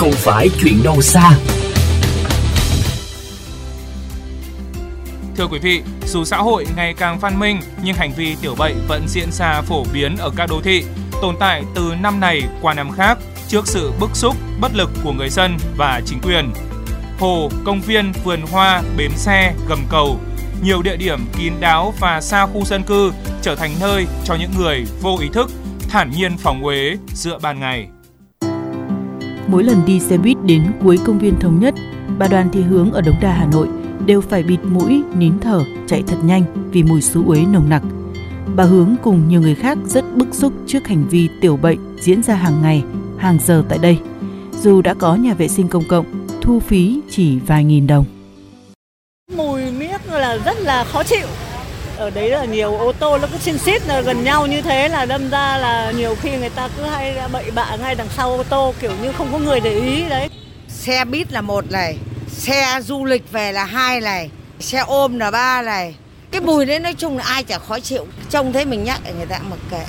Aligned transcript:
không 0.00 0.12
phải 0.12 0.48
chuyện 0.60 0.82
đâu 0.82 1.00
xa. 1.00 1.30
Thưa 5.36 5.46
quý 5.46 5.58
vị, 5.58 5.82
dù 6.06 6.24
xã 6.24 6.36
hội 6.36 6.66
ngày 6.76 6.94
càng 6.94 7.18
văn 7.18 7.38
minh 7.38 7.60
nhưng 7.82 7.94
hành 7.94 8.12
vi 8.16 8.36
tiểu 8.42 8.54
bậy 8.58 8.74
vẫn 8.88 9.08
diễn 9.08 9.32
ra 9.32 9.62
phổ 9.62 9.84
biến 9.92 10.16
ở 10.16 10.30
các 10.36 10.46
đô 10.50 10.60
thị, 10.60 10.84
tồn 11.22 11.36
tại 11.40 11.62
từ 11.74 11.94
năm 12.00 12.20
này 12.20 12.42
qua 12.62 12.74
năm 12.74 12.90
khác 12.90 13.18
trước 13.48 13.66
sự 13.66 13.92
bức 14.00 14.10
xúc, 14.14 14.36
bất 14.60 14.74
lực 14.74 14.90
của 15.04 15.12
người 15.12 15.28
dân 15.28 15.56
và 15.76 16.00
chính 16.06 16.20
quyền. 16.22 16.52
Hồ, 17.18 17.50
công 17.64 17.80
viên, 17.80 18.12
vườn 18.24 18.40
hoa, 18.42 18.82
bến 18.96 19.10
xe, 19.16 19.54
gầm 19.68 19.84
cầu, 19.90 20.20
nhiều 20.62 20.82
địa 20.82 20.96
điểm 20.96 21.20
kín 21.38 21.52
đáo 21.60 21.94
và 22.00 22.20
xa 22.20 22.46
khu 22.46 22.64
dân 22.64 22.82
cư 22.82 23.12
trở 23.42 23.54
thành 23.56 23.70
nơi 23.80 24.06
cho 24.24 24.34
những 24.34 24.50
người 24.58 24.84
vô 25.02 25.18
ý 25.20 25.28
thức 25.32 25.50
thản 25.88 26.10
nhiên 26.10 26.38
phóng 26.38 26.62
uế 26.62 26.96
giữa 27.14 27.38
ban 27.42 27.60
ngày. 27.60 27.88
Mỗi 29.50 29.64
lần 29.64 29.84
đi 29.86 30.00
xe 30.00 30.18
buýt 30.18 30.36
đến 30.44 30.62
cuối 30.82 30.98
công 31.04 31.18
viên 31.18 31.40
Thống 31.40 31.60
Nhất, 31.60 31.74
bà 32.18 32.28
Đoàn 32.28 32.48
Thị 32.52 32.62
Hướng 32.62 32.92
ở 32.92 33.00
Đống 33.00 33.16
Đa 33.20 33.32
Hà 33.32 33.46
Nội 33.46 33.68
đều 34.06 34.20
phải 34.20 34.42
bịt 34.42 34.58
mũi, 34.64 35.02
nín 35.14 35.38
thở, 35.40 35.64
chạy 35.86 36.02
thật 36.06 36.16
nhanh 36.22 36.70
vì 36.72 36.82
mùi 36.82 37.02
xú 37.02 37.22
uế 37.26 37.44
nồng 37.46 37.68
nặc. 37.68 37.82
Bà 38.56 38.64
Hướng 38.64 38.96
cùng 39.02 39.28
nhiều 39.28 39.40
người 39.40 39.54
khác 39.54 39.78
rất 39.86 40.16
bức 40.16 40.34
xúc 40.34 40.52
trước 40.66 40.88
hành 40.88 41.04
vi 41.10 41.28
tiểu 41.40 41.56
bệnh 41.56 41.78
diễn 42.00 42.22
ra 42.22 42.34
hàng 42.34 42.62
ngày, 42.62 42.84
hàng 43.18 43.38
giờ 43.46 43.64
tại 43.68 43.78
đây. 43.78 43.98
Dù 44.62 44.82
đã 44.82 44.94
có 44.94 45.14
nhà 45.14 45.34
vệ 45.34 45.48
sinh 45.48 45.68
công 45.68 45.84
cộng, 45.88 46.26
thu 46.40 46.60
phí 46.60 47.00
chỉ 47.10 47.38
vài 47.46 47.64
nghìn 47.64 47.86
đồng. 47.86 48.04
Mùi 49.36 49.70
miếc 49.70 50.12
là 50.12 50.38
rất 50.44 50.60
là 50.60 50.84
khó 50.84 51.02
chịu. 51.04 51.26
Ở 52.00 52.10
đấy 52.10 52.30
là 52.30 52.44
nhiều 52.44 52.76
ô 52.76 52.92
tô 52.92 53.18
nó 53.18 53.28
cứ 53.32 53.38
xin 53.38 53.58
xít 53.58 53.86
là 53.86 54.00
gần 54.00 54.24
nhau 54.24 54.46
như 54.46 54.62
thế 54.62 54.88
là 54.88 55.04
đâm 55.04 55.30
ra 55.30 55.56
là 55.56 55.92
nhiều 55.96 56.14
khi 56.22 56.30
người 56.36 56.50
ta 56.50 56.68
cứ 56.76 56.82
hay 56.82 57.18
bậy 57.32 57.50
bạ 57.50 57.76
ngay 57.80 57.94
đằng 57.94 58.08
sau 58.16 58.32
ô 58.32 58.42
tô 58.42 58.74
kiểu 58.80 58.92
như 59.02 59.12
không 59.12 59.28
có 59.32 59.38
người 59.38 59.60
để 59.60 59.80
ý 59.80 60.04
đấy. 60.08 60.28
Xe 60.68 61.04
buýt 61.04 61.32
là 61.32 61.40
một 61.40 61.70
này, 61.70 61.98
xe 62.28 62.80
du 62.84 63.04
lịch 63.04 63.32
về 63.32 63.52
là 63.52 63.64
hai 63.64 64.00
này, 64.00 64.30
xe 64.60 64.78
ôm 64.78 65.18
là 65.18 65.30
ba 65.30 65.62
này. 65.62 65.94
Cái 66.30 66.40
mùi 66.40 66.66
đấy 66.66 66.80
nói 66.80 66.94
chung 66.94 67.16
là 67.16 67.24
ai 67.24 67.44
chả 67.44 67.58
khó 67.58 67.80
chịu. 67.80 68.06
Trông 68.30 68.52
thấy 68.52 68.64
mình 68.64 68.84
nhắc 68.84 69.00
người 69.16 69.26
ta 69.26 69.38
mặc 69.50 69.58
kệ. 69.70 69.84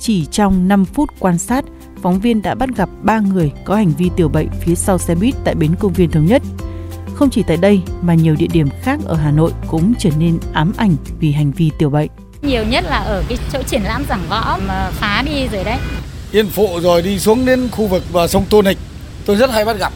Chỉ 0.00 0.26
trong 0.30 0.68
5 0.68 0.84
phút 0.84 1.08
quan 1.18 1.38
sát, 1.38 1.64
phóng 2.02 2.20
viên 2.20 2.42
đã 2.42 2.54
bắt 2.54 2.68
gặp 2.76 2.88
3 3.02 3.18
người 3.18 3.52
có 3.64 3.74
hành 3.74 3.92
vi 3.98 4.10
tiểu 4.16 4.28
bậy 4.28 4.46
phía 4.60 4.74
sau 4.74 4.98
xe 4.98 5.14
buýt 5.14 5.34
tại 5.44 5.54
bến 5.54 5.74
công 5.80 5.92
viên 5.92 6.10
Thống 6.10 6.26
Nhất. 6.26 6.42
Không 7.18 7.30
chỉ 7.30 7.42
tại 7.42 7.56
đây 7.56 7.80
mà 8.02 8.14
nhiều 8.14 8.34
địa 8.38 8.46
điểm 8.52 8.68
khác 8.82 8.98
ở 9.06 9.14
Hà 9.14 9.30
Nội 9.30 9.50
cũng 9.66 9.94
trở 9.98 10.10
nên 10.18 10.38
ám 10.52 10.72
ảnh 10.76 10.96
vì 11.20 11.32
hành 11.32 11.52
vi 11.52 11.70
tiểu 11.78 11.90
bậy. 11.90 12.08
Nhiều 12.42 12.64
nhất 12.64 12.84
là 12.88 12.96
ở 12.96 13.22
cái 13.28 13.38
chỗ 13.52 13.62
triển 13.62 13.82
lãm 13.82 14.04
giảng 14.08 14.22
võ 14.28 14.58
mà 14.66 14.90
phá 14.92 15.22
đi 15.26 15.48
rồi 15.52 15.64
đấy. 15.64 15.78
Yên 16.32 16.46
phụ 16.50 16.80
rồi 16.82 17.02
đi 17.02 17.18
xuống 17.18 17.46
đến 17.46 17.68
khu 17.72 17.86
vực 17.86 18.02
và 18.12 18.28
sông 18.28 18.44
Tô 18.50 18.62
Nịch, 18.62 18.78
tôi 19.26 19.36
rất 19.36 19.50
hay 19.50 19.64
bắt 19.64 19.78
gặp. 19.78 19.92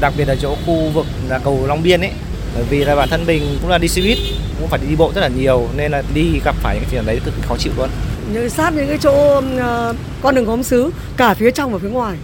Đặc 0.00 0.12
biệt 0.16 0.28
là 0.28 0.34
chỗ 0.42 0.56
khu 0.66 0.90
vực 0.94 1.06
là 1.28 1.38
cầu 1.38 1.66
Long 1.66 1.82
Biên 1.82 2.00
ấy, 2.00 2.12
bởi 2.54 2.64
vì 2.70 2.84
là 2.84 2.96
bản 2.96 3.08
thân 3.08 3.26
mình 3.26 3.58
cũng 3.60 3.70
là 3.70 3.78
đi 3.78 3.88
xe 3.88 4.02
buýt, 4.02 4.18
cũng 4.60 4.68
phải 4.68 4.80
đi 4.88 4.96
bộ 4.96 5.12
rất 5.14 5.20
là 5.20 5.28
nhiều 5.28 5.68
nên 5.76 5.92
là 5.92 6.02
đi 6.14 6.40
gặp 6.44 6.54
phải 6.62 6.74
những 6.74 6.84
cái 6.84 6.90
chuyện 6.92 7.06
đấy 7.06 7.20
cực 7.24 7.34
kỳ 7.36 7.42
khó 7.48 7.56
chịu 7.58 7.72
luôn. 7.76 7.90
Như 8.32 8.48
sát 8.48 8.72
những 8.74 8.88
cái 8.88 8.98
chỗ 8.98 9.38
uh, 9.38 9.96
con 10.22 10.34
đường 10.34 10.44
gốm 10.44 10.62
xứ 10.62 10.90
cả 11.16 11.34
phía 11.34 11.50
trong 11.50 11.72
và 11.72 11.78
phía 11.78 11.90
ngoài. 11.90 12.16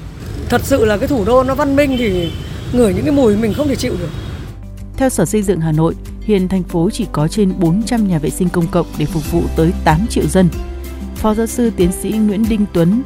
Thật 0.48 0.60
sự 0.64 0.84
là 0.84 0.96
cái 0.96 1.08
thủ 1.08 1.24
đô 1.24 1.42
nó 1.42 1.54
văn 1.54 1.76
minh 1.76 1.96
thì 1.98 2.32
ngửi 2.72 2.94
những 2.94 3.04
cái 3.04 3.14
mùi 3.14 3.36
mình 3.36 3.52
không 3.56 3.68
thể 3.68 3.76
chịu 3.76 3.92
được. 4.00 4.10
Theo 4.96 5.08
Sở 5.08 5.24
Xây 5.24 5.42
dựng 5.42 5.60
Hà 5.60 5.72
Nội, 5.72 5.94
hiện 6.20 6.48
thành 6.48 6.62
phố 6.62 6.90
chỉ 6.90 7.06
có 7.12 7.28
trên 7.28 7.52
400 7.60 8.08
nhà 8.08 8.18
vệ 8.18 8.30
sinh 8.30 8.48
công 8.52 8.64
cộng 8.72 8.86
để 8.98 9.04
phục 9.04 9.32
vụ 9.32 9.42
tới 9.56 9.72
8 9.84 9.98
triệu 10.08 10.24
dân. 10.26 10.48
Phó 11.14 11.34
giáo 11.34 11.46
sư 11.46 11.70
tiến 11.76 11.92
sĩ 11.92 12.10
Nguyễn 12.10 12.44
Đinh 12.48 12.66
Tuấn, 12.74 13.02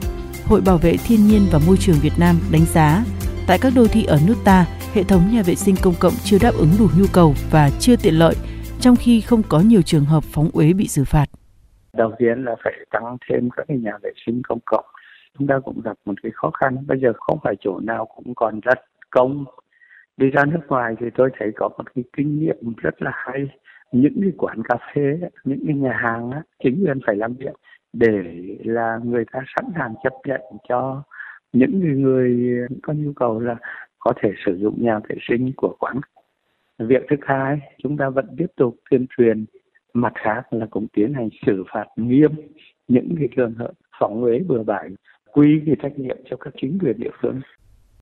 Hội 0.46 0.60
Bảo 0.60 0.78
vệ 0.78 0.96
Thiên 1.06 1.26
nhiên 1.26 1.42
và 1.52 1.60
Môi 1.66 1.76
trường 1.76 1.96
Việt 2.02 2.12
Nam 2.18 2.36
đánh 2.52 2.64
giá, 2.64 3.04
tại 3.46 3.58
các 3.60 3.72
đô 3.76 3.86
thị 3.86 4.04
ở 4.04 4.18
nước 4.26 4.34
ta, 4.44 4.66
hệ 4.94 5.02
thống 5.02 5.22
nhà 5.32 5.42
vệ 5.42 5.54
sinh 5.54 5.74
công 5.82 5.94
cộng 6.00 6.12
chưa 6.24 6.38
đáp 6.42 6.54
ứng 6.54 6.70
đủ 6.78 6.88
nhu 6.98 7.04
cầu 7.12 7.34
và 7.50 7.70
chưa 7.80 7.96
tiện 7.96 8.14
lợi, 8.14 8.34
trong 8.80 8.96
khi 8.96 9.20
không 9.20 9.42
có 9.48 9.60
nhiều 9.60 9.82
trường 9.82 10.04
hợp 10.04 10.24
phóng 10.24 10.50
uế 10.52 10.72
bị 10.72 10.88
xử 10.88 11.04
phạt. 11.04 11.26
Đầu 11.92 12.12
tiên 12.18 12.44
là 12.44 12.56
phải 12.64 12.72
tăng 12.90 13.16
thêm 13.28 13.48
các 13.56 13.64
cái 13.68 13.76
nhà 13.78 13.92
vệ 14.02 14.10
sinh 14.26 14.42
công 14.48 14.58
cộng. 14.66 14.84
Chúng 15.38 15.46
ta 15.48 15.54
cũng 15.64 15.80
gặp 15.84 15.96
một 16.04 16.14
cái 16.22 16.32
khó 16.34 16.50
khăn, 16.50 16.86
bây 16.86 16.98
giờ 17.02 17.12
không 17.16 17.38
phải 17.44 17.54
chỗ 17.60 17.80
nào 17.80 18.08
cũng 18.16 18.34
còn 18.34 18.60
rất 18.60 18.78
công. 19.12 19.44
Đi 20.16 20.30
ra 20.30 20.44
nước 20.44 20.60
ngoài 20.68 20.94
thì 21.00 21.06
tôi 21.14 21.30
thấy 21.38 21.52
có 21.56 21.68
một 21.68 21.94
cái 21.94 22.04
kinh 22.12 22.40
nghiệm 22.40 22.56
rất 22.76 23.02
là 23.02 23.10
hay. 23.14 23.50
Những 23.92 24.20
cái 24.20 24.32
quán 24.38 24.62
cà 24.68 24.76
phê, 24.94 25.20
những 25.44 25.60
cái 25.66 25.76
nhà 25.76 25.92
hàng, 25.92 26.30
á, 26.30 26.42
chính 26.64 26.84
quyền 26.84 26.98
phải 27.06 27.16
làm 27.16 27.34
việc 27.34 27.54
để 27.92 28.22
là 28.64 29.00
người 29.04 29.24
ta 29.32 29.40
sẵn 29.56 29.64
sàng 29.78 29.94
chấp 30.04 30.12
nhận 30.26 30.40
cho 30.68 31.02
những 31.52 32.02
người 32.02 32.58
có 32.82 32.92
nhu 32.92 33.12
cầu 33.12 33.40
là 33.40 33.56
có 33.98 34.12
thể 34.22 34.32
sử 34.46 34.58
dụng 34.58 34.74
nhà 34.78 34.98
vệ 35.08 35.16
sinh 35.28 35.52
của 35.56 35.76
quán. 35.78 36.00
Việc 36.78 37.02
thứ 37.10 37.16
hai, 37.22 37.60
chúng 37.82 37.96
ta 37.96 38.08
vẫn 38.08 38.26
tiếp 38.38 38.46
tục 38.56 38.76
tuyên 38.90 39.06
truyền, 39.16 39.44
mặt 39.94 40.12
khác 40.14 40.52
là 40.52 40.66
cũng 40.70 40.86
tiến 40.92 41.14
hành 41.14 41.28
xử 41.46 41.64
phạt 41.72 41.86
nghiêm 41.96 42.30
những 42.88 43.14
cái 43.18 43.28
trường 43.36 43.54
hợp 43.54 43.72
phóng 44.00 44.20
huế 44.20 44.38
bừa 44.38 44.62
bãi, 44.62 44.88
quy 45.32 45.62
cái 45.66 45.76
trách 45.82 45.98
nhiệm 45.98 46.16
cho 46.30 46.36
các 46.36 46.54
chính 46.60 46.78
quyền 46.78 47.00
địa 47.00 47.10
phương. 47.22 47.40